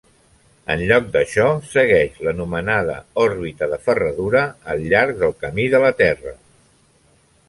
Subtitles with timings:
[0.75, 1.43] En lloc d'això,
[1.73, 4.41] segueix l'anomenada òrbita de ferradura
[4.75, 6.35] al llarg del camí de la Terra.